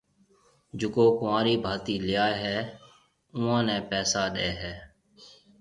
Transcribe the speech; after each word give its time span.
جڪو 0.79 1.05
ڪنوارِي 1.17 1.55
ڀاتِي 1.63 1.95
ليائيَ 2.07 2.35
ھيََََ 2.43 2.57
اوئون 3.35 3.61
نيَ 3.67 3.77
پيسا 3.89 4.21
ڏَي 4.33 4.49
ھيََََ 4.61 4.73